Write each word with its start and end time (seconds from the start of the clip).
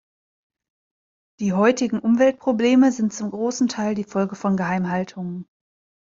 Die 1.39 1.53
heutigen 1.53 1.99
Umweltprobleme 1.99 2.91
sind 2.91 3.13
zum 3.13 3.29
großen 3.29 3.67
Teil 3.67 3.93
die 3.93 4.03
Folge 4.03 4.33
von 4.35 4.57
Geheimhaltungen. 4.57 5.45